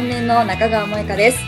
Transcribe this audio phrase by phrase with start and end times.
[0.00, 1.38] 3年の中川萌香です。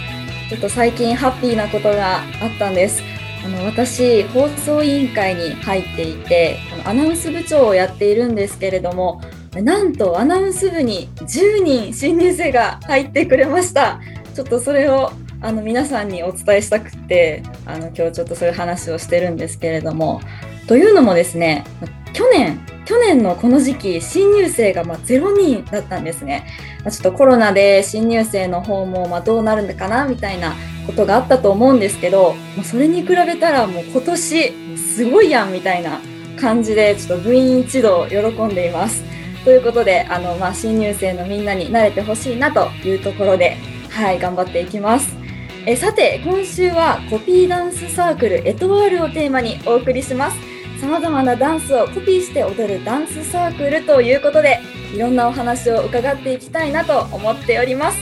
[0.50, 2.22] ちょっと最近ハッピーなことがあ
[2.54, 3.02] ったんです。
[3.42, 9.22] あの私、放送委員会に入っていて、あのアナウンス部長をやっているんですけれども、
[9.54, 14.00] なんとアナウンス部に10人新入生が入ってくれました。
[14.34, 20.20] ちょっとそれをあの皆さんにお伝えしたくて、あの今日ちょっとそういう話をしてるんですけれども、
[20.68, 21.64] というのもですね、
[22.12, 26.46] 去年去年のこの時期新入生がま0人だったんですね。
[26.84, 30.54] まちょっとコロナで新入生の方もまどうなるのかなみたいな
[30.86, 36.00] ことがあったと思うんですけど、まそれに比べたらもう今年すごいやんみたいな
[36.40, 39.04] 感じでちょっと部員一同喜んでいます。
[39.44, 43.56] ということであの、まあ、新入生のみんなに慣れてほしいなというところで、
[43.90, 45.16] はい、頑張っていきます。
[45.64, 50.51] えさて今週はコピーダンスサークルエトワールをテーマにお送りします。
[50.82, 54.58] さまざまなダンスをコピーして踊るダンスサークルということで
[54.92, 57.98] いろんなお話を伺っていきたいなと思っております、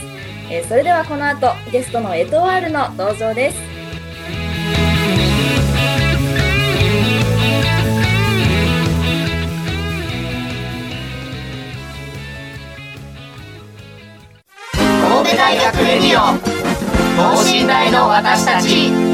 [0.49, 3.57] えー、それではこの後ゲストのエトワールの登場です。
[15.07, 16.35] 神戸大学レディオ
[17.35, 19.10] 等身大の私たち。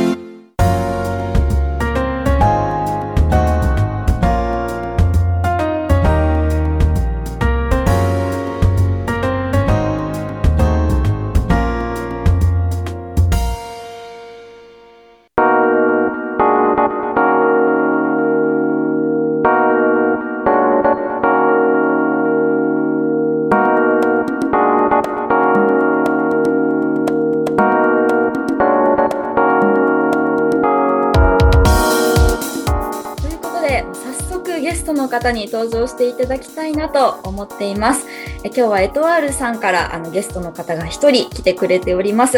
[35.17, 38.05] 方に登場していただきたいなと思っています。
[38.43, 42.37] え今日はエトワールさんからあのゲストの方が1人来てくれております。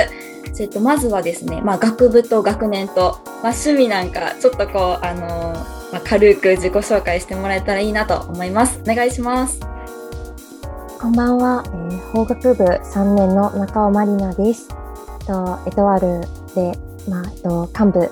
[0.53, 8.81] それとまずはですね、まあ、学部と学年と、まあ、趣味なんかちょっとこう、あのー、まあ、軽く自己紹介してもらえたらいいなと思います。
[8.81, 9.59] お願いします。
[10.99, 14.67] こんばんは、えー、法学部3年の中尾まりなです。
[15.25, 16.77] とエトワールで、
[17.09, 18.09] まあ、と幹部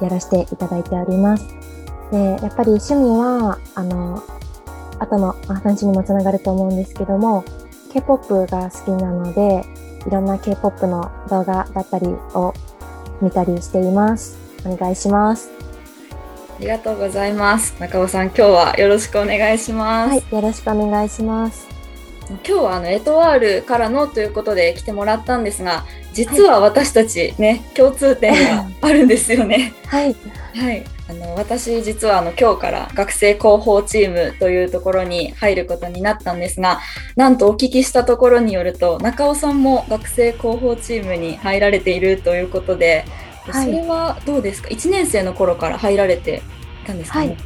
[0.00, 1.65] やらせていただいております。
[2.10, 4.22] でやっぱり趣味はあの
[4.98, 7.44] 後の話にもつながると思うんですけども
[7.92, 9.64] K-POP が好きなので
[10.06, 12.54] いろんな K-POP の動画だったりを
[13.20, 14.38] 見たりしています。
[14.64, 15.50] お願いします。
[16.58, 17.74] ありがとうございます。
[17.80, 20.10] 中尾さん今日はよろしくお願いします。
[20.10, 21.75] はいよろしくお願いします
[22.28, 29.74] 今日はあのエトワールからのということで来てもらったんですが実は私たちね、はい、共通点があるんですよね。
[29.86, 30.16] はい、
[30.54, 30.84] はい。
[31.08, 36.80] あの私実はあの今日から学生広報チームというところに入ることになったんですが
[37.14, 43.04] なんとお聞きしたところによると中尾さんも学生広報チームに入られているということで、
[43.44, 46.42] はい、それはどうですか？1年生の頃から入られて
[46.84, 47.36] たんですかね、はい、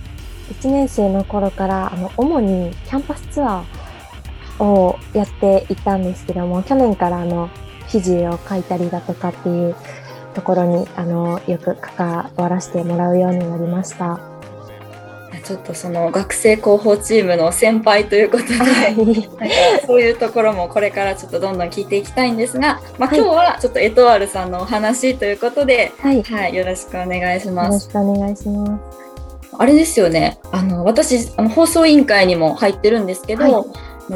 [0.54, 3.79] 1年生の頃からあの主にキャンパスツアー
[4.60, 7.50] をやっていたんですけども去年からあの
[7.88, 9.75] 記事を書いたりだとかっていう
[10.34, 14.20] ところにあのよく関わらせてもらうようになりました。
[15.43, 19.26] ちょっとその学生広報チームの先輩ということで、
[19.87, 27.67] そういうところもこれからちょっとどんどん聞いていきたいんですが、まあ、今日はちょっとエトワールさんのお話ということで、はい、はい、よろしくお願いします。
[27.67, 28.70] よろしくお願いします。
[29.58, 33.67] あれですよね、あの私あの放送委員会にも入ってるんですけど、はい、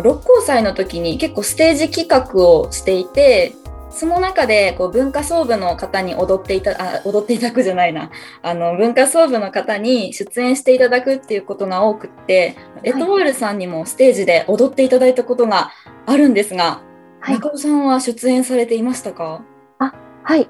[0.02, 3.54] 六甲祭の時に結構ステージ企画をしていて
[3.90, 8.10] その中でこう文化総部の方に踊っていたあ踊っていただくじゃないな。
[8.42, 15.70] あの文化総部の方に出演していただくっていうことが多くって、はい、エトワールさんにもステージで踊っていただいたことが
[16.06, 16.82] あるんですが、
[17.20, 19.44] はい、中尾さんは出演されていましたか？
[19.78, 19.94] あ
[20.24, 20.48] はい。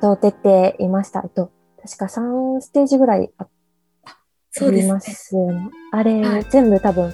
[0.00, 1.22] と出ていました。
[1.22, 1.50] と
[1.82, 3.48] 確か3ステージぐらいあり
[4.52, 5.68] そうですね。
[5.90, 6.46] あれ、はい。
[6.48, 7.12] 全部多分、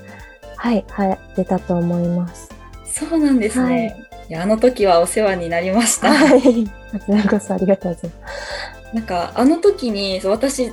[0.61, 2.51] はい、はい、出たと思います。
[2.85, 4.07] そうなんですね。
[4.29, 6.13] い、やあの時はお世話になりました。
[6.13, 6.43] はい。
[6.43, 8.95] こちらこそありがとうございます。
[8.95, 10.71] なんかあの時に私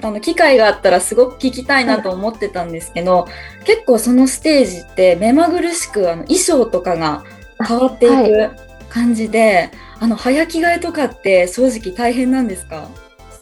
[0.00, 3.28] あの機会があったらすごく聞きたいなと思ってたんですけど、
[3.64, 7.22] 結構そのステージって目まぐるしくあの衣装とかが
[7.62, 8.50] 変わっていはいく
[8.88, 12.88] 感じで、あの早着替えとかって正直大変なんですか？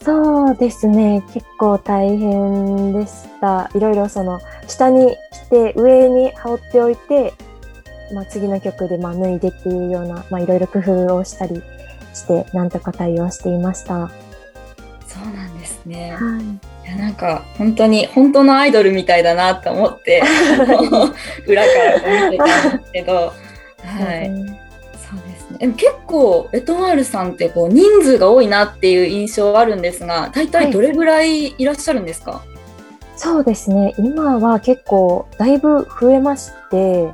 [0.05, 1.23] そうですね。
[1.33, 3.71] 結構大変でした。
[3.73, 5.17] いろいろその、下に
[5.47, 7.33] 着て、上に羽織っておいて、
[8.13, 11.59] まあ次の曲でまあ脱いでっていうような、まあいろいろ工夫をしたり
[12.13, 13.95] して、なんとか対応していました。
[13.95, 14.11] は
[15.07, 16.15] そうなんですね。
[16.83, 16.87] い。
[16.87, 20.21] いやなんか本当に本当のアイドルみたいだなと思って
[21.47, 23.31] 裏から見てたんですけど、は
[24.21, 24.64] い、 そう
[25.65, 32.43] でも結構エトワールさんってこう人数が多いなっていう印象はあるんですが、大体どれぐらいいらっしゃるんですか？
[33.17, 33.95] そうですね。
[33.97, 37.11] 今は結構だいぶ増えまして、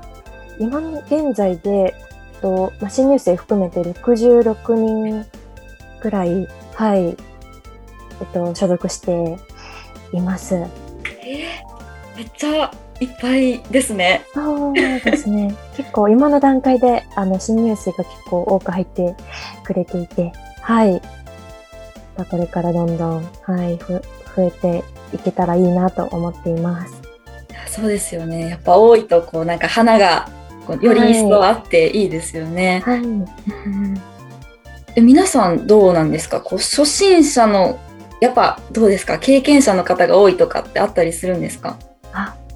[0.60, 5.26] 今現在で、えっとまあ、新入生含めて66人
[6.02, 7.16] くらい、はい、えっ
[8.34, 9.38] と、所属して
[10.12, 10.56] います。
[10.56, 12.70] めっちゃ
[13.02, 14.22] いっぱいですね。
[14.34, 15.54] そうですね。
[15.76, 19.16] 結構今の段階で、あの、新入生が結構多く入って
[19.64, 20.32] くれていて、
[20.62, 21.02] はい。
[22.16, 24.02] まあこれからどんどん、はい、ふ
[24.36, 24.84] 増えて
[25.14, 26.94] いけたらいいなと思っています。
[27.68, 28.50] そうですよね。
[28.50, 30.30] やっぱ多いとこうなんか花が
[30.68, 32.82] こうより一層あっていいですよね。
[32.86, 33.00] はい。
[33.00, 33.26] うん
[34.94, 36.42] え皆さんどうなんですか？
[36.42, 37.80] こう初心者の
[38.20, 39.18] やっぱどうですか？
[39.18, 41.78] 経験者の方が多いとかってあったりするんですか？
[41.80, 41.91] あ、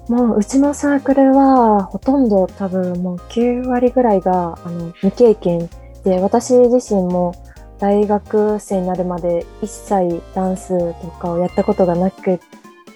[0.08, 5.68] もううちのサークルは、ほとんど多分もう9割ぐらいが、あの、未経験
[6.04, 7.34] で、私自身も
[7.78, 12.40] 大学生になるまで一切ダンスとかをやったことがなく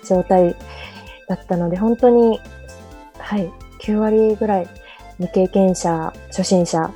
[0.07, 0.55] 状態
[1.29, 2.39] だったので、本当に、
[3.19, 4.69] はい、9割ぐらい
[5.17, 6.93] 未経験者、初心者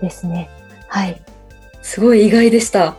[0.00, 0.50] ですね。
[0.88, 1.20] はい。
[1.82, 2.96] すごい意外でした。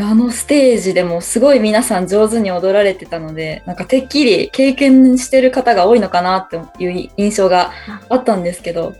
[0.00, 7.72] あのステージでもすごい皆さん上手に踊られてたので、なんかてっきり経験してる方が多いのかなっていう印象が
[8.08, 8.94] あったんですけど、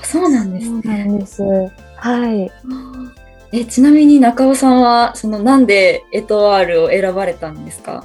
[0.00, 1.04] あそうなんですそうなね。
[1.04, 1.42] んです。
[1.96, 2.50] はい。
[3.52, 8.04] えちなみに中尾さんはそのなんでエトワールを選ばれたんですか？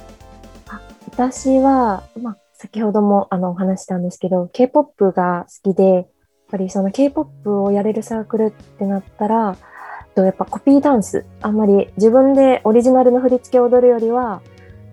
[1.10, 6.06] 私は、まあ、先ほどもあのお話ししたんですけど、K-POP が好きで、やっ
[6.50, 9.56] ぱりその K-POP をやれるサークルってなったら、
[10.18, 14.42] とやっぱコピーダンス、あんまり自分でオリジナルの振り付けを踊るよりは、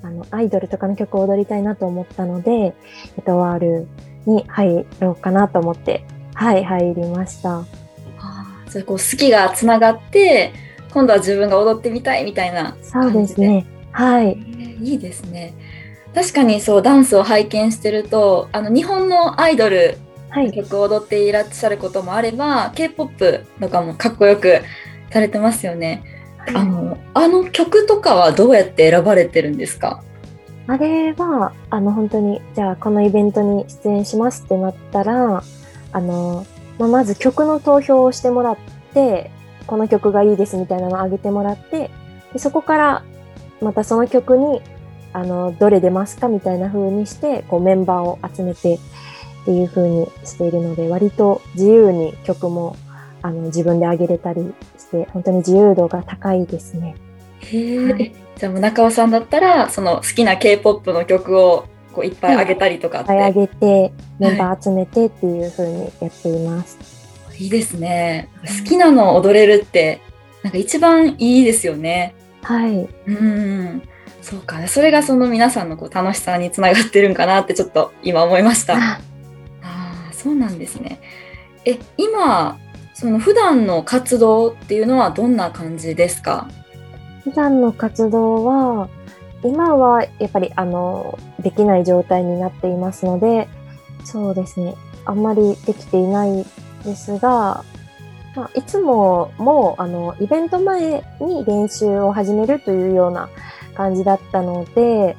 [0.04, 2.76] あの、アイドルとかの曲を踊りたいなと思ったので、
[3.18, 3.88] エトワール
[4.28, 6.06] に入ろうかなと思って、
[6.36, 7.58] はい、入りました。
[8.20, 10.54] あーそれこう好きがつながって
[10.92, 13.66] 今度は自分が踊ってみたいみたいなそうですね。
[13.92, 14.28] はい。
[14.28, 15.54] えーいいですね
[16.14, 19.98] 確かにそうダンスを拝見してるとあの日本のアイドル
[20.30, 20.52] はい。
[20.52, 24.62] 曲を踊っていらっしゃることもあれば K-POP とかもかっこよく
[25.12, 26.04] されてますよね。
[26.54, 30.04] あのあの曲とかはどうやって選ばれてるんですか？
[30.68, 35.44] あれは、あの、本当に、じゃあ、このイベントに出演しますってなったら、
[35.92, 36.44] あの、
[36.80, 38.58] まあ、まず曲の投票をしてもらっ
[38.92, 39.30] て、
[39.68, 41.92] この曲がいいですみたいなのを上げてもらって、
[42.34, 43.04] でそこから、
[43.62, 44.64] またその曲に、
[45.14, 48.80] あの、どれ出ますかみたいな風にして、こう、メンバーを集めてっ
[49.46, 52.76] ていう風にしているので、割と自由に曲も、
[53.22, 54.52] あの、自分で上げれたり
[54.86, 56.96] して、本当に自由度が高いですね。
[57.40, 58.14] へはい。
[58.38, 66.78] じゃあ中尾さんだったらその好きな K-POP の曲をこういっぱい上げたりとかって、いっぱい上げて、メンバー集めてっていう風にやっています。
[67.38, 68.30] いいですね。
[68.44, 70.02] 好きなの踊れるって
[70.44, 72.14] なんか一番いいですよね。
[72.44, 72.88] はい。
[73.08, 73.82] うん。
[74.22, 74.68] そうかね。
[74.68, 78.76] それがその皆さんのこう楽しさにつながってるんかなってちょっと今思いました。
[78.76, 79.02] あ。
[79.64, 81.00] ああそうなんですね。
[81.66, 82.60] え今
[82.96, 86.48] その普段の活動っていうのはどんな感じですか？
[87.26, 88.88] 普段の活動は、
[89.44, 93.50] 今はやっぱりあの、できない状態になっていますので、
[94.06, 94.76] そうですね。
[95.04, 96.46] あんまりできていない
[96.86, 97.66] ですが、
[98.34, 103.30] まあ、いつももうあの、イベント前に練習を始めるというような
[103.76, 105.18] 感じだったので、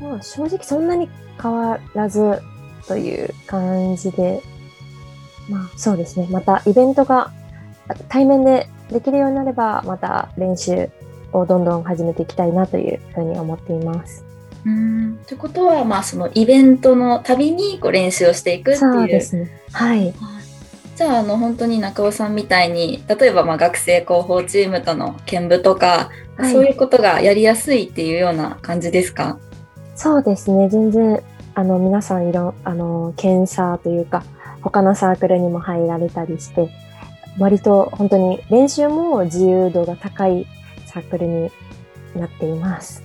[0.00, 1.08] まあ、正直そんなに
[1.40, 2.42] 変わらず
[2.88, 4.42] という感じで、
[5.52, 6.26] まあそうですね。
[6.30, 7.30] またイベントが
[8.08, 10.88] 対面でできるようになれば、また練習
[11.32, 14.24] をどんどん始めていきたいなというふうに思っています。
[14.64, 19.50] うんってことはまあそのイベントのたびにこう練習をしていくっていうそうですね。
[19.72, 20.14] はい。
[20.94, 29.38] じゃああの本当に中尾さんみたいに例えばまあ学生広報チームとの兼舞とかあはいそういうことがやりやすいっていうような感じですか？
[29.94, 31.22] そうですね、全然、
[31.54, 34.24] あの、皆さんいろ、あの、検査というか、
[34.62, 36.70] 他のサークルにも入られたりして、
[37.38, 40.46] 割と本当に練習も自由度が高い
[40.86, 41.50] サークルに
[42.14, 43.02] なっています。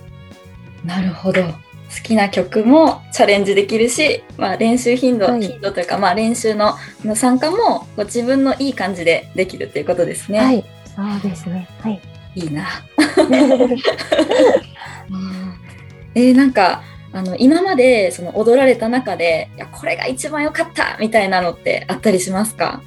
[0.84, 1.42] なるほど。
[1.42, 10.38] 好きな曲もチャレンジできるし、まあ、練習頻度、はい頻度というか、まあ、練習のの参加もこう自分のいい感じでできるっていうことですね。
[10.38, 11.66] はい、そうですね。
[11.80, 12.00] はい。
[12.34, 12.68] いいな。
[16.14, 22.82] えーなんかあの今までその踊られた中でいやこれが一番良かったみたいなのってあったりしますか？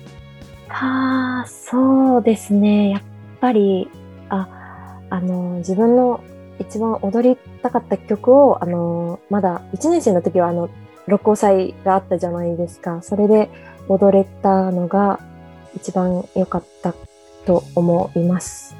[0.74, 2.92] ああ、そうですね。
[2.92, 3.02] やっ
[3.42, 3.90] ぱり、
[4.30, 4.48] あ、
[5.10, 6.24] あの、自分の
[6.60, 10.70] 一番踊りたかった曲を、あの、まだ1年生の時は、あの、
[11.08, 13.02] 六甲祭があったじゃないですか。
[13.02, 13.50] それで
[13.90, 15.20] 踊れたのが
[15.76, 16.94] 一番良かった
[17.46, 18.76] と思います。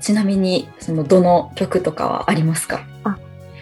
[0.00, 2.86] ちなみにそのどの曲とかはありますか？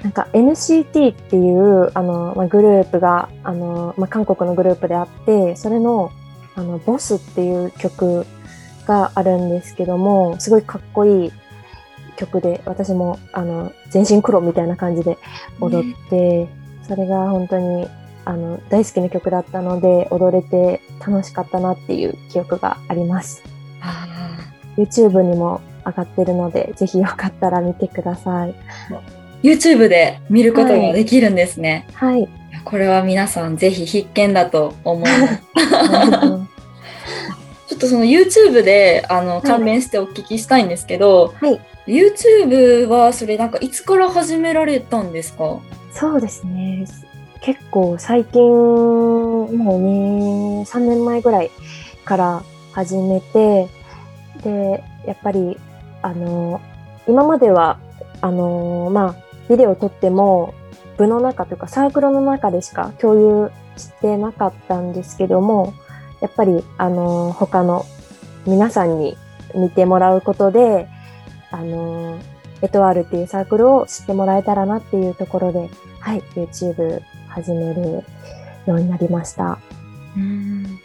[0.03, 6.11] なんか NCT っていうあの、まあ、グループがあの、まあ、韓国のグループであってそれの
[6.57, 8.27] あのボスっていう曲
[8.87, 11.33] があるんですけどもすごいかっこいい
[12.17, 15.17] 曲で私もあの全身黒みたいな感じで
[15.61, 16.49] 踊って、
[16.87, 17.89] それが本当に
[18.27, 23.43] あの大好きな曲だったので踊れて楽しかったなっていう記憶があります。
[23.81, 24.07] あ
[24.77, 28.55] YouTube にも上がってるのでぜひよかったら見てください。
[28.91, 31.87] ー YouTube で見ることができるんですね。
[31.95, 32.29] はい。
[32.65, 35.43] これは皆さんぜひ必見だと思います。
[37.69, 41.61] ちょっとその YouTube であの関連してお聞きしたいんですけど、はい。
[41.87, 45.59] YouTube はそれなんかいつから始められたんですか？
[45.93, 46.85] そうですね。
[47.43, 51.51] 結構最近、もうね、3年前ぐらい
[52.05, 52.43] から
[52.73, 53.67] 始めて、
[54.45, 55.57] で、やっぱり、
[56.03, 56.61] あの、
[57.09, 57.79] 今までは、
[58.21, 60.55] あの、まあ、ビデオ撮っても、
[60.97, 65.75] 部の中というかサークルの中でしか共有してなかったんですけども、
[66.21, 67.85] やっぱり、あの、他の
[68.47, 69.17] 皆さんに
[69.55, 70.89] 見てもらうことで、
[71.51, 72.19] あの、
[72.63, 78.05] エトワールっていうサークルを知ってもらえたらなっていうところで、はい、YouTube 始める
[78.67, 79.59] ようになりました。
[80.17, 80.79] うん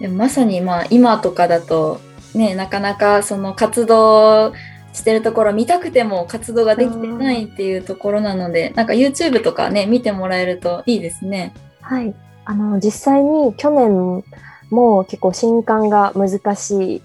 [0.00, 2.00] でもまさにまあ今とかだと
[2.34, 4.52] ねなかなかその活動
[4.92, 11.54] してるところ見たくても活動ができてないっていうところなのでなんか YouTube とかね見てもらえるといいですね。
[11.80, 12.14] はい。
[12.44, 14.24] あの、実際に去年
[14.70, 17.02] も結構新刊が難し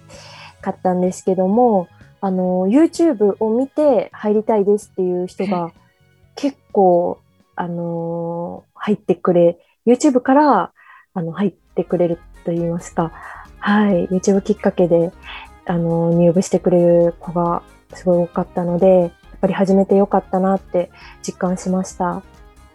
[0.61, 1.87] かったんですけども、
[2.21, 5.71] あの、YouTube を見て入りたいですっていう人が
[6.35, 7.19] 結構、
[7.55, 10.71] あの、入ってくれ、YouTube から、
[11.13, 13.11] あの、入ってくれると言いますか、
[13.59, 15.11] はい、YouTube きっかけで、
[15.65, 17.61] あの、入部してくれる子が
[17.93, 20.89] すごい多かったので、やっぱり始めてよかったなって
[21.21, 22.23] 実感しました。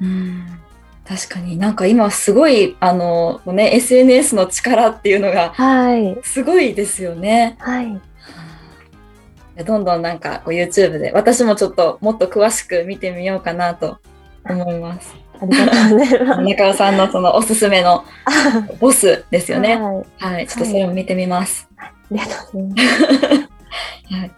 [0.01, 0.47] うん
[1.05, 7.57] 確かになんか今すごいあのね SNS の力っていうのがはい、すごいですよね。
[7.59, 8.01] はい。
[9.65, 13.99] どんどんなんかこう YouTube で私もちょっともっと詳しく見てみようかなと
[14.49, 15.15] 思います。
[15.41, 16.43] ありがとうございます。
[16.43, 18.05] 中尾さんのそのおすすめの
[18.81, 19.77] ボスですよね。
[19.77, 20.33] はい。
[20.35, 21.69] はい、ちょっとそれも見てみます。
[21.77, 23.13] ありがとうございます。
[24.15, 24.31] はい、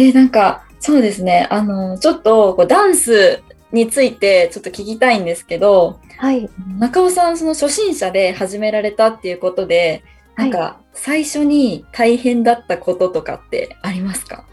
[0.00, 6.48] えーなんかそうですねあのちょっとこうダンスについてちょっと聞きたいんですけどはい。
[6.78, 10.02] 中尾さんその初心者で始められたっていうことで
[10.36, 14.46] なんか最初に大変だったこととかってありますか？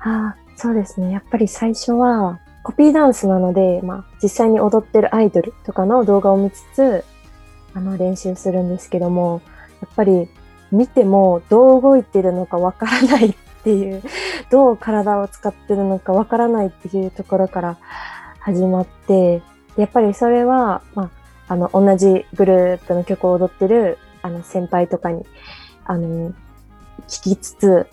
[0.00, 1.10] あーそうですね。
[1.10, 7.04] やっぱり最初は、コピーダンスなので、まあ、実際に踊ってるアイドルとかの動画を見つつ、
[7.74, 9.42] あの、練習するんですけども、
[9.82, 10.30] やっぱり
[10.72, 13.36] 見てもどう動いてるのかわからない
[13.66, 14.00] っていう、
[14.48, 17.78] どう体を使ってるのかわからないっていうところから
[18.38, 19.42] 始まって、
[19.76, 21.10] やっぱりそれは、ま
[21.48, 25.26] あ、あの、同じグループの曲を踊ってる、あの、先輩とかに、
[25.84, 26.30] あの、
[27.08, 27.86] 聞きつつ、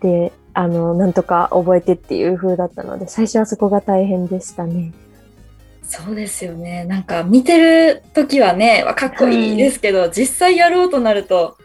[0.00, 4.94] で、あの、なんとか覚えてっていう風だったので、最初はそこが大変でしたね。
[5.82, 11.58] そうですよねなんか見てる時はねわかっこいいですけど、実際やろうとなると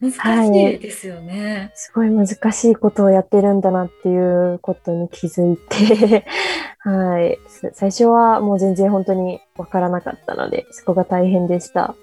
[0.00, 0.12] 難
[0.52, 1.72] しいですよね。
[1.74, 6.24] すごい難しいことをやってるんだなっていうことに気づいて、
[6.80, 7.38] はい。
[7.48, 11.94] す最初はもう全然本当にわからなかったので、そこが大変でした。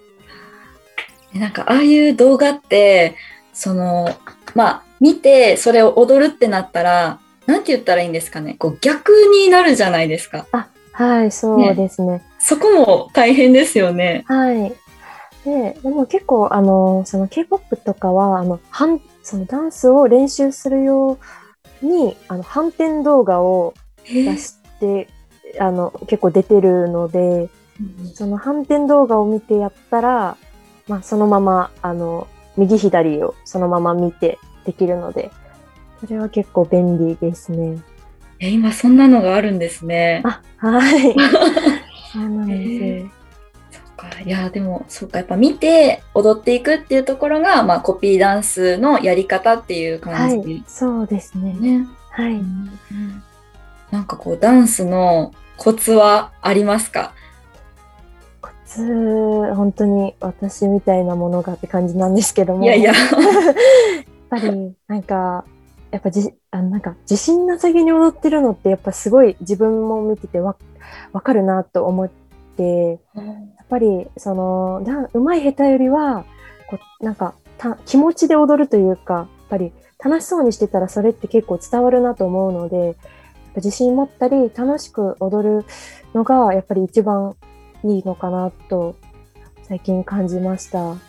[1.33, 3.15] なんかああいう動画って
[3.53, 4.07] その
[4.53, 10.45] まあ見てそれを踊るってなったらなんて言ったらいいんですかねこう逆になるじゃないですか
[10.93, 12.21] はい、そうですね。
[12.39, 14.23] そこも大変ですよね。
[14.27, 14.71] はい。
[15.45, 21.17] で、でも結構、あの、その K-POP とかは、あの、はん、そのダンスを練習するよ
[21.81, 23.73] うに、あの、反転動画を
[24.05, 25.07] え出して、
[25.59, 27.49] あの、結構出てるので、
[28.13, 30.37] その反転動画を見てやったら、
[30.87, 35.31] まあ、そのまま、あの、右左をそのまま見てできるので、
[35.99, 37.81] それは結構便利ですね。
[38.39, 40.21] え今そんなのがあるんですね。
[40.25, 41.15] あ、はい。
[42.11, 42.99] そうなんですよ。
[42.99, 43.22] そっか
[44.25, 51.53] いやでもそうかやっぱ見て踊っていくっていうところが、まあ、コピーダンスのやり方っていうは感じい、そうですね。
[51.53, 51.87] ね。
[52.09, 52.41] はい。
[53.91, 57.13] なんかこうダンスのコツはありますか？
[58.41, 58.83] コツ、
[59.55, 62.63] 本当に私みたいなものがって感じなんですけども。
[62.63, 62.93] いやいや。
[64.33, 65.45] やっぱり、なんか、
[65.91, 70.55] やっぱじ、あのなんか、自信なさげに踊ってるのって、やっぱすごい自分も見ててわ、
[71.11, 72.09] わかるなと思っ
[72.57, 73.25] て、や
[73.62, 76.25] っぱり、その、だ上手い下手よりは、
[76.67, 83.01] こう、なんか、た気持ちで踊るというか、やっぱり、楽しそうにしてたらそれって結構伝わるなと思うので、やっぱ
[83.55, 85.65] 自信持ったり、楽しく踊る
[86.13, 87.35] のが、やっぱり一番
[87.83, 88.95] いいのかなと、
[89.63, 90.79] 最近感じました。
[90.79, 90.99] はい。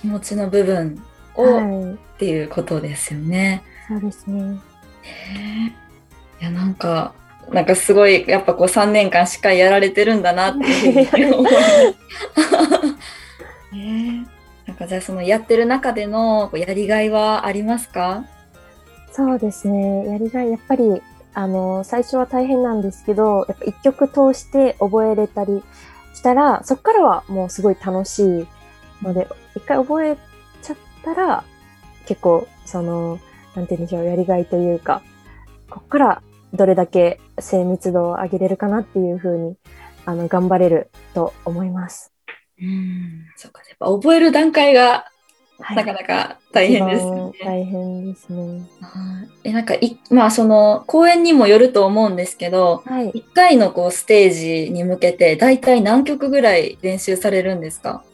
[0.00, 1.02] 気持ちの部分
[1.34, 1.94] を、はい。
[1.94, 3.62] っていうことですよね。
[3.88, 4.60] そうですね。
[6.40, 7.14] いやなんか
[7.52, 11.66] なんかすごいやっぱこう3年間しっかりやられてるんだなっていうふうに 思います。
[13.72, 14.24] ね
[14.66, 18.24] えなんかじゃあそのやってる中でのやりがいはありますか？
[19.12, 20.06] そうですね。
[20.06, 21.02] やりがい、やっぱり、
[21.34, 25.62] あの、最初は大変なんですけど、やっぱ一曲通して覚えれたり
[26.14, 28.46] したら、そこからはもうすごい楽しい
[29.02, 30.16] ので、一回覚え
[30.62, 31.44] ちゃったら、
[32.06, 33.18] 結構、その、
[33.54, 35.02] なんて言うんでしょう、やりがいというか、
[35.68, 36.22] ここから
[36.54, 39.56] どれだけ精密度を上げれるかなっていうふうに、
[40.06, 42.12] あの、頑張れると思います。
[42.60, 45.06] うんそうかやっぱ覚える段階が
[45.60, 48.62] はいなかなか大変ですよね大変ですね。
[48.80, 53.10] はいえなんかいまあその公演にもよると思うんですけどはい。
[53.10, 58.04] 1回のこうステージに向けて大体何曲ぐらい練習されるんですか？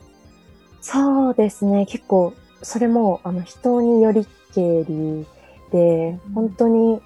[0.80, 1.84] そうですね。
[1.86, 5.26] 結構、それも、あの、人によりけり
[5.72, 7.02] で、本当に、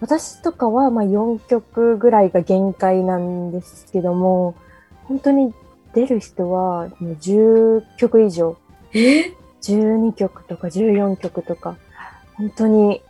[0.00, 4.54] 私とかは、まあ、4曲ぐらいが限界なんですけども、
[5.04, 5.54] 本当に
[5.94, 8.56] 出る人は、もう10曲以上、
[8.92, 9.32] え
[9.62, 11.76] ？12曲とか14曲とか、
[12.34, 13.02] 本当に、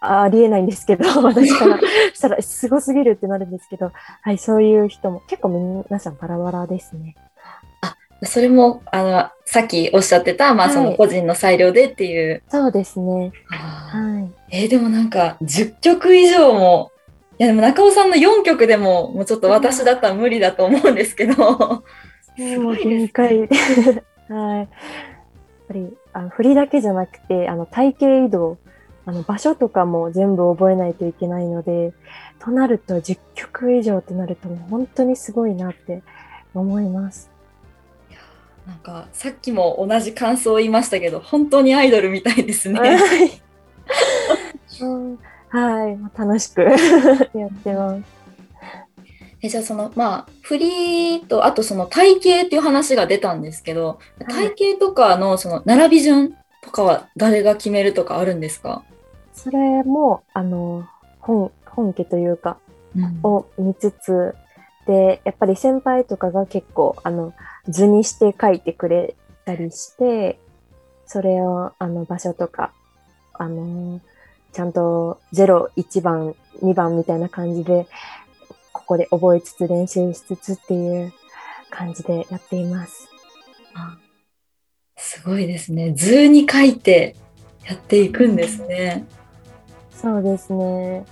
[0.00, 1.78] あありえないんですけど、 私から。
[2.12, 7.16] したらすごすぎるってなるんですけど、はい、そういう人も結構皆さんバラバラですね。
[8.26, 13.32] それもあのさっきおっしゃってた、まあ、はいその個人の裁量でっていう、そうですね。
[13.50, 14.32] あはい。
[14.50, 16.92] えーでもなんか10曲以上も
[17.38, 21.84] いやでも中尾さんの4曲でももうちょっと私だったら無理だと思うんですけども
[22.36, 23.38] すうごいです限界。
[24.28, 24.58] はい。
[24.58, 24.68] やっ
[25.68, 28.58] ぱり、あの振りだけじゃなくて、あの体型移動、
[29.06, 31.92] あの場所とかも全部覚えないといけないので、
[32.38, 36.02] となると10曲以上ってなるともう本当にすごいなって
[36.54, 37.30] 思います。
[38.66, 42.80] なんかさっきも同じ感想を言いましたけど本当にアイドルみたいですね。
[42.80, 42.86] は
[45.88, 45.98] い。
[46.16, 46.76] 楽しく や
[47.46, 48.02] ってます。
[49.42, 58.84] えじゃあそのまあフリーとあとその体型っていう話が出たんですけどはい体型とかのその並び順とかは誰が決めるとかあるんですか、
[59.34, 60.88] それも、あの、
[61.20, 62.56] 本、本家というか、
[63.22, 64.34] を見つつ、
[64.86, 67.34] で、やっぱり先輩とかが結構、あの、
[67.68, 70.38] 図にして書いてくれたりして、
[71.06, 72.72] それを、あの、場所とか、
[73.32, 74.00] あの、
[74.52, 77.86] ちゃんと0、1番、2番みたいな感じで、
[78.72, 81.12] ここで覚えつつ練習しつつっていう
[81.70, 83.08] 感じでやっています。
[83.74, 83.98] あ
[84.96, 87.16] すごいですね図に書いて
[87.66, 89.06] やっていくんですね。
[89.90, 90.96] そうですね。
[90.96, 91.04] やっ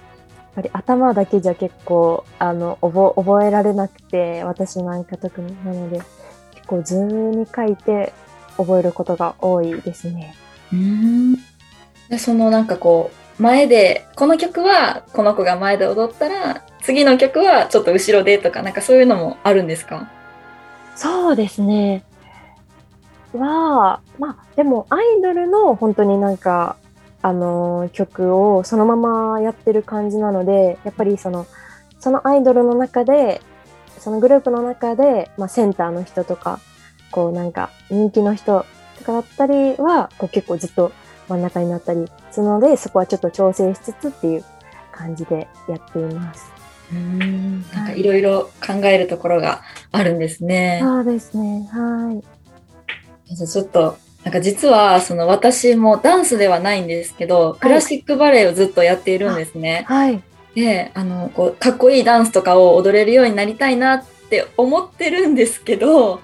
[0.54, 5.64] ぱり頭だけじゃ結構、あの、覚覚えられなくて、私なんか特に。
[5.64, 6.06] なので、結
[6.72, 8.12] 構図に書いて
[8.56, 10.34] 覚えることが多いですね。
[10.72, 11.34] うん
[12.08, 20.10] でそのなんかこう前でこの曲はこの子が前で踊ったら次の曲はちょっと後ろでとかなんかそういうのもあるんですか？
[20.96, 22.04] そうですね。
[23.34, 26.76] は、まあ、でもアイドルの本当になんか、
[27.22, 31.46] あのー曲をそのままやってる感じなので、やっぱりその、
[31.98, 33.40] そのアイドルの中で、
[34.02, 36.58] そのグループの中で、まあ、センターの人とか、
[37.12, 38.66] こうなんか人気の人
[38.98, 40.90] とかだったりは、こう結構ずっと
[41.28, 44.44] 真ん中になったりするので、そこはちょっと調整しつつっていう
[44.90, 46.50] 感じでやっています。
[46.92, 49.62] うんなんかいろいろ考えるところが
[49.92, 50.80] あるんですね。
[50.82, 51.68] そうですね。
[51.70, 53.34] はい。
[53.34, 59.84] じゃあちょっとなんか実はその私もダンスではないんですけど、クラシックバレエをずっとやっているんですね。
[59.86, 60.22] はい。
[60.54, 66.20] であのこうかっこいいダンスとかを踊れるようになりたいなって思ってるんですけど、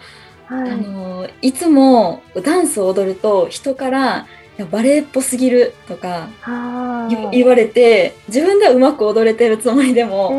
[0.49, 0.77] あはい。
[0.77, 4.27] のいつもダンスを踊ると人から
[4.71, 10.31] バレエっぽすぎるとかあ言言われて自分ではうまく踊れてるつもりでえも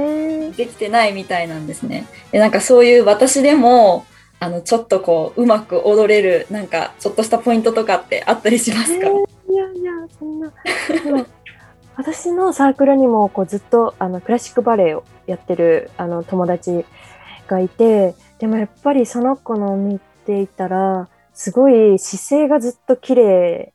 [0.51, 2.05] ー、できてないみたいなんですね。
[2.31, 4.05] でなんかそういう私でも
[4.39, 10.53] あのちょっとこううまく踊れるなんかちょっとしたポイントとかってあったりしますか、えーいやいや、そんな。
[11.99, 16.85] 私のサークルにもこうずっとあのクラシックバレエをやってるあの友達
[17.45, 23.73] がいて、でもやっぱりその子の見ていたら、すごい姿勢がずっと綺麗、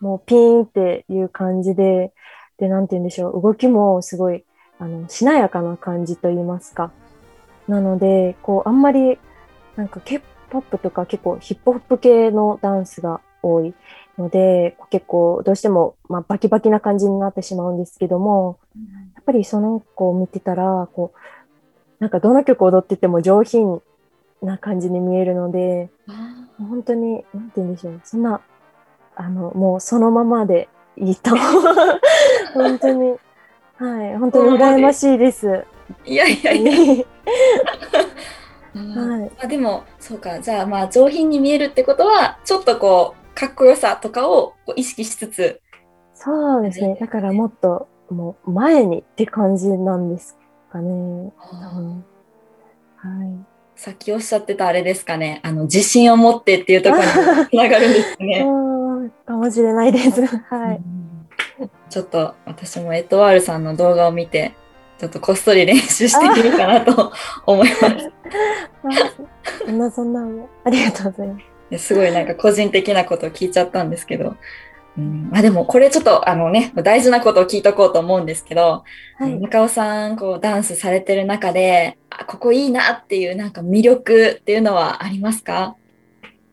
[0.00, 2.12] もうピーンっていう感じで、
[2.58, 4.44] で、なんて言うんでしょう、動きもすごい、
[4.78, 6.92] あの、しなやかな感じと言いますか。
[7.68, 9.18] なので、こう、あんまり、
[9.76, 13.72] なんか K-POP とか結構ヒップホップ系のダンスが多い
[14.18, 18.58] ので、結構どうしても、まあ、バキバキな感じになってしまうんですけども、
[19.14, 21.18] やっぱりその子を見てたら、こう、
[21.98, 23.80] なんかどの曲踊ってても上品
[24.42, 25.90] な感じに見えるので、
[26.58, 28.40] 本当に、なんて言うんでしょう、そんな、
[29.14, 31.30] あの、もうそのままでいいと。
[32.54, 33.16] 本当に、
[33.76, 35.64] はい、本当に羨ましいです。
[36.04, 36.72] いやいやいや、
[38.74, 39.20] はい。
[39.20, 40.40] まあ、でもそうか。
[40.40, 45.60] じゃあまあ上品に見えるってことはちょっとこうかっこよさとかを意識しつつ
[46.14, 46.96] そうですね。
[47.00, 50.38] だからもっと、もう前にって感じなんです
[50.70, 50.88] かね。
[50.90, 52.04] うん
[52.96, 53.46] はい。
[53.74, 57.08] さっきおっしゃってたあれですかねあの自信を持ってっていうところに
[57.48, 58.46] つながるんですね。
[59.26, 60.24] かもしれないです。
[60.24, 60.80] はい。
[61.90, 64.54] ちょっと私もエトワールさんの動画を見て
[64.98, 67.12] ちょっとこっそり練習してみるかなと
[67.46, 67.84] 思います。
[67.84, 71.51] あ そんなそんな、ありがとうございます。
[71.72, 74.36] ですごいなんか個人的なことを聞いちゃったんですけど、
[74.96, 78.84] うん、まあでもこれちょっとあのね大事なことを聞いとこうと思うんですけど、
[79.18, 79.40] はい。
[79.40, 85.74] 中尾さんこうダンスされてる中であここいいなっていうなんか魅力っていうのはありますか？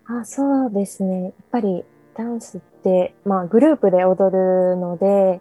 [0.06, 1.24] あそうですね。
[1.26, 1.84] やっぱり
[2.18, 5.40] ダンスって、まあグループで踊るので、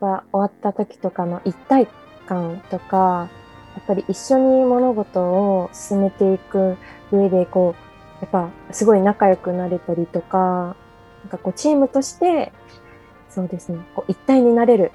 [0.00, 1.88] 終わった時とかの一体
[2.26, 3.30] 感とか、
[3.74, 6.76] やっぱり一緒に物事を進めていく
[7.10, 7.91] 上で、こう、
[8.22, 10.76] やっぱすごい仲良くなれたりとか、
[11.22, 12.52] なんかこうチームとして、
[13.28, 14.92] そうですね、こう一体になれる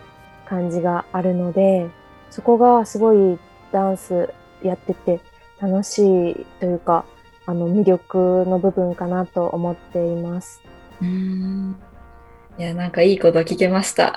[0.48, 1.90] 感じがあるので、
[2.32, 3.38] そこがすごい
[3.74, 5.20] ダンスやってて
[5.60, 7.06] 楽しいというか、
[7.46, 10.62] あの魅力の部分かなと思っています。
[11.02, 11.76] うん
[12.58, 14.16] いやなんかいいこと聞けました。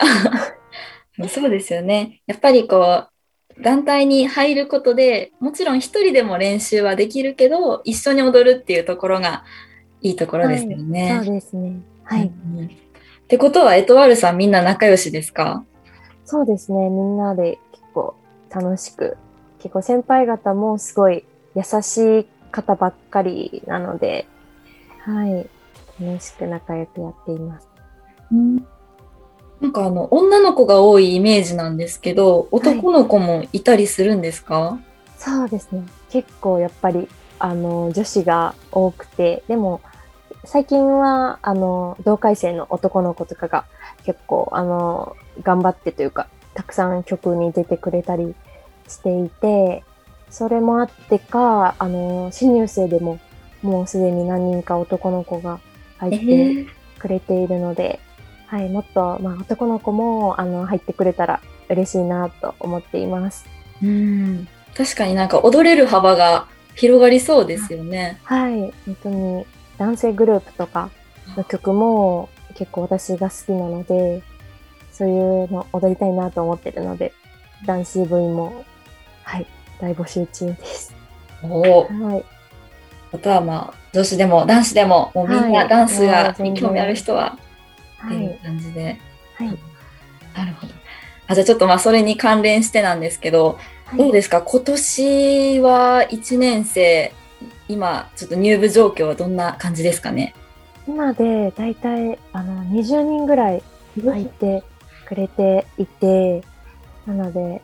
[1.29, 2.23] そうですよね。
[2.27, 3.11] やっぱりこう
[3.59, 9.45] 団体に入ることでもちろん一人でも練習はできるけど一緒に踊るっていうところが
[10.01, 11.21] いいところですよね。
[11.25, 11.81] そうですね。
[12.05, 12.23] はい。
[12.23, 12.69] うんっ
[13.31, 15.65] てことはエトワールさんみんな仲良しですか？
[16.25, 16.89] そうですね。
[16.89, 18.17] みんなで結構
[18.53, 19.17] 楽しく、
[19.61, 24.27] 結構先輩方もすごい優しい方ばっかりなので、
[24.99, 25.49] はい。
[26.01, 27.69] 楽しく仲良くやっています。
[29.61, 34.79] なんかあの女の子が多いイメージなんですけど男の子もいたりするんですか、
[35.21, 35.83] そうですね。
[36.09, 37.07] 結構やっぱり、
[37.39, 39.83] あの、女子が多くて、でも、
[40.45, 43.67] 最近は、あの、同回生の男の子とかが
[44.05, 48.35] 結構、あの、頑張ってというか、たくさん曲に出てくれたり
[48.89, 49.85] していて、
[50.31, 53.21] それもあってか、あの、新入生でも、
[53.61, 55.61] もうすでに何人か男の子が
[55.99, 56.67] 入ってー
[56.99, 58.01] くれているので、
[58.51, 63.47] はい、もっと、まあ、男の子も、あの、入ってくれたら嬉しいなと思っています。
[63.81, 68.19] うん確かになんか踊れる幅が広がりそうですよね。
[68.25, 69.47] はい、本当に
[69.79, 70.91] 男性グループとか
[71.37, 74.23] の曲も結構私が好きなので、
[74.93, 77.13] そういうの踊りたいなと思ってるので、
[77.67, 78.65] 男子部員も、
[79.23, 79.47] はい、
[79.81, 80.93] 大募集中です。
[81.45, 81.85] おお。
[81.85, 82.25] はい、
[83.13, 87.50] あとはまあ女子でも男子でももうみんはないダンスがもう全然興味ある人ははい
[88.05, 88.99] っていう、感じで。
[89.37, 89.47] はい、
[90.37, 90.73] なるほど。
[91.27, 93.59] あじゃあちょっとまあそれに関連してなんですけど、
[93.97, 94.43] どうですか？
[94.43, 97.13] 今年は1年生
[97.69, 100.35] 今ちょっと入部状況はどんな感じですかね？
[100.89, 103.63] 今でだいたいあの20人ぐらい
[104.03, 104.63] 入って
[105.07, 106.43] くれていて、
[107.07, 107.63] なので、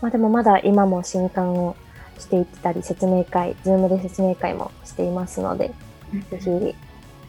[0.00, 1.76] まあでもまだ今も新刊を
[2.18, 5.72] していったり、説明会、ズームで説明会もしていますので、
[6.30, 6.74] ぜひ、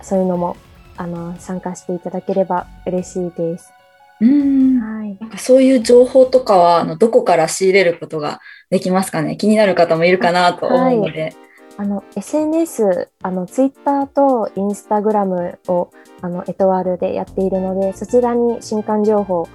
[0.01, 0.57] そういうのも、
[0.99, 3.73] あの、参加していただければ嬉しいです。
[4.21, 5.17] うんはい。
[5.19, 9.37] なんかそういう情報とかはあのどこから仕入れることができますかね？
[9.37, 11.33] 気になる方もいるかなと思うので、
[11.77, 15.89] あの SNS あのツイッターとインスタグラムを
[16.21, 19.47] あのエトワールでやっているのでそちらに新刊情報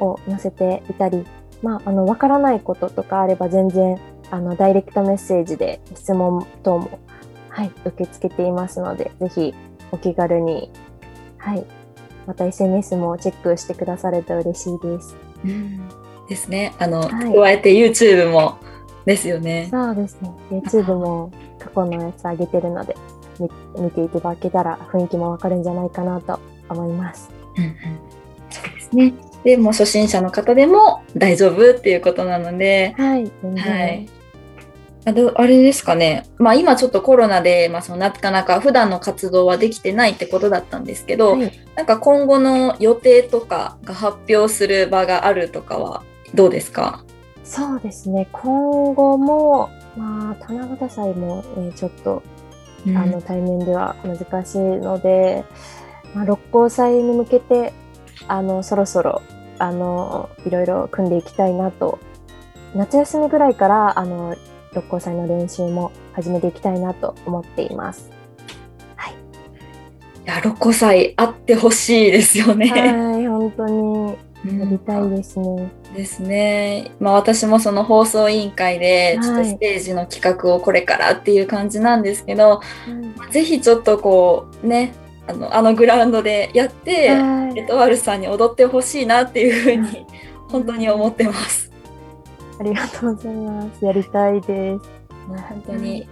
[0.00, 1.24] を載せていたり、
[1.62, 4.00] まあ、あの分からないこととかあれば全然
[4.32, 6.98] あのダイレクトメッセージで質問等も、
[7.50, 9.54] はい、受け付けていますのでぜひ
[9.92, 10.70] お気軽に、
[11.38, 11.64] はい、
[12.26, 15.16] また SNS もチェックしてくださると嬉しいです。
[15.44, 15.88] うん、
[16.28, 16.74] ですね。
[16.78, 18.58] あの、はい加えて YouTube も
[19.04, 19.68] ですよね。
[19.70, 22.96] そうですね YouTube も過去のやつ上げてるので
[23.38, 23.50] 見
[23.82, 27.30] 見ていただけたら雰囲気もわかるんじゃないかなと思います。
[27.56, 27.74] うんうん
[28.50, 29.14] そうですね。
[29.44, 34.08] でもう初心者の方でも大丈夫っていうことなので、はい、全然はい。
[35.10, 41.52] あどあれですかね、まあ、今ちょっとコロナで、まあ、そのなかなか普段の活動はできてないってことだったんですけど、はい。
[41.74, 46.02] なんか今後の予定とかが発表する場があるとかは
[46.34, 47.04] どうですか？
[47.44, 48.28] そうですね。
[48.32, 52.22] 今後も、まあ、七夕祭も、ね、ちょっと
[52.86, 55.44] あの対面では難しいので、
[56.14, 57.72] まあ、六甲祭に向けて
[58.28, 59.22] あのそろそろ
[59.58, 61.98] あのいろいろ組んでいきたいなと。
[62.72, 64.36] 夏休みぐらいからあの
[64.72, 68.20] 六甲祭の練習も始めていきたいなと思っています。
[70.24, 72.68] いや六甲祭あってほしいですよね。
[72.68, 75.72] はい、本当にうんやりたいですね。
[75.96, 76.92] ですね。
[77.00, 82.60] まあ私もその放送委員会でちょっとはいステージの企画をこれからっていう感じなんですけど、は
[83.28, 84.92] いぜひちょっとこうね
[85.26, 90.06] あのあのグラウンドでやって、はいエトワールさんに踊ってほしいなっていうふうに
[90.48, 91.69] 本当に思ってます。
[92.60, 93.84] ありがとうございます。
[93.84, 94.90] やりたいです。
[95.26, 96.06] もう本当に、いや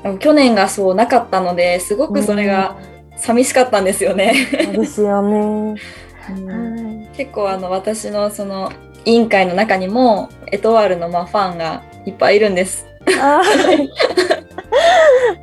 [0.00, 2.76] ーでも去年がそうなかったのですごくそれが
[3.16, 4.34] 寂しかったんですよね。
[4.68, 5.38] うんですよね。
[5.38, 7.16] うんはい。
[7.16, 8.70] 結構あの私のその
[9.06, 12.86] 委員会の中にもエトワールのまあファンがいっぱいいるんです。
[13.18, 13.88] あー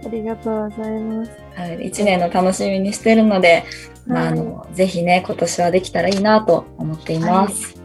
[0.06, 1.32] ありがとうございます。
[1.56, 3.66] はい、1年の楽しみにしてるので、
[4.06, 7.70] まあ、あのぜひね今年はできたらいいなと思っています。
[7.70, 7.79] はい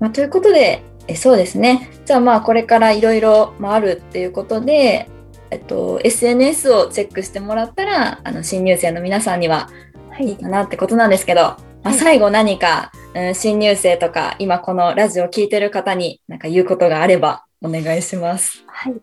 [0.00, 5.08] まあ、ということでえそうですねじゃあまあこれからいろいろあるっていうことで、
[5.50, 9.70] えっと、SNS をチェックしてもらったらあの新入生の皆さんには
[10.10, 11.40] はいいかなってことなんですけど、
[11.82, 18.64] まあ、最後何か、うん、新入生とか今このラジオを聞いてる方に何か言うことがあればお願いします。
[18.66, 18.94] はい。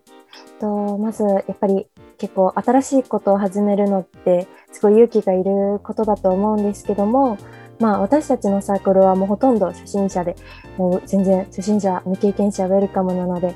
[0.60, 1.86] とまずやっぱり
[2.18, 7.38] 結構新しいことを始めるのってすごい勇気がいることだと思うんですけども、
[7.78, 10.36] まあ私たちのサークルはもうほとんど初心者で、
[10.76, 13.54] もう全然初心者未経験者ウェルカムなので、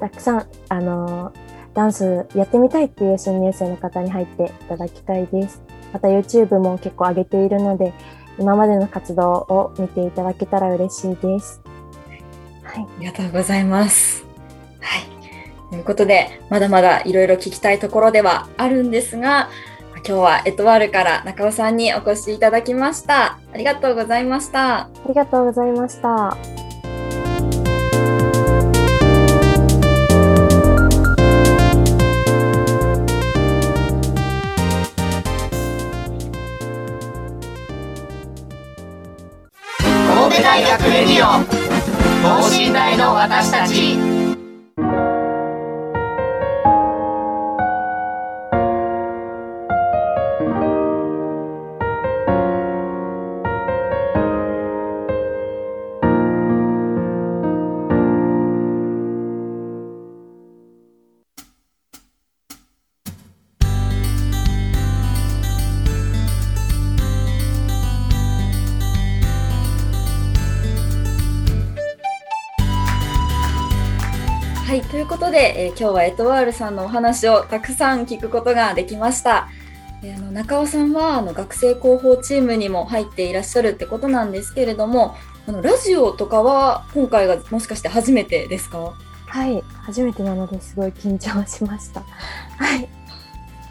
[0.00, 1.32] たくさんあの
[1.74, 5.62] ダンスやってみたいっていう新入生の方に入っていただきたいです。
[5.92, 7.92] また YouTube も結構上げているので、
[8.38, 11.60] 今までの活動を見ていただけたら嬉しいです。
[12.62, 12.84] はい。
[12.84, 14.24] ありがとうございます。
[14.80, 15.02] はい。
[15.70, 19.48] ということで、まだまだいろいろ聞きたいところではあるんですが、
[19.96, 23.38] 今日はエトワールから中尾さんにお越しいただきました。
[23.52, 24.82] ありがとうございました。
[24.82, 26.36] ありがとうございました。
[40.08, 41.44] 神戸大学レディオ
[42.22, 44.15] 等身大の私たち
[75.26, 79.48] ことで、えー今日はエトワールさんのお話をたくさん聞くことができました。
[80.04, 85.16] えーあの中尾さんはあの学生広報チームにも入っていらっしゃるってことなんですけれども、
[85.48, 88.94] あのラジオとかは今回がもしかして初めてですか？
[89.26, 92.02] はい、初めてなのですごい緊張しました。
[92.58, 92.82] はい、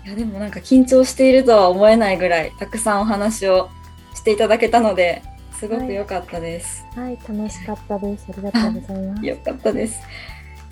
[0.05, 3.69] いやでもなんか緊張しているとは思えないぐらいたくさんお話を
[4.13, 5.23] していただけたので
[5.57, 6.85] すごく良かったです。
[6.97, 8.25] はい、楽しかったです。
[8.29, 9.23] ありがとうございます。
[9.25, 10.01] 良かったです。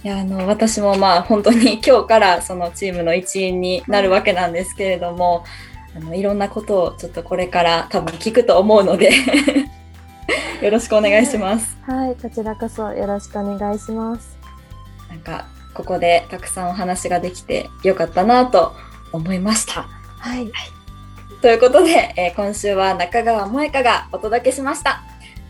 [0.03, 5.45] いやあの私もまあ本当に 今日からそのチームの一員になるわけなんですけれども、
[5.95, 9.11] あのいろんなことをちょっとこれから多分聞くと思うので
[10.61, 11.77] よろしくお願いします。
[11.87, 14.37] はい、こちらこそよろしくお願いします。
[15.09, 18.73] なんかここでたくさんお話ができてよかったなと
[19.13, 19.87] 思いました。
[20.19, 20.51] はい、
[21.41, 25.01] ということで、えー今週は中川萌香がお届けしました。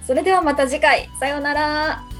[0.05, 2.12] それではまた次回、さようなら。